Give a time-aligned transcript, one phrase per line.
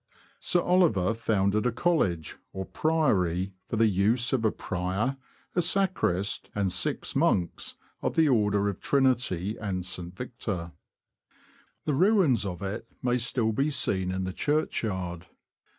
[0.39, 5.15] Sir Oliver founded a College, or Priory, for the use of a prior,
[5.55, 10.15] a sacrist, and six monks of the order of Trinity and St.
[10.15, 10.71] Victor;
[11.85, 13.45] the ruins of it may UP THE ANT, TO BARTON AND STALHAM.
[13.45, 13.69] 163 still be
[13.99, 15.27] seen in the churchyard.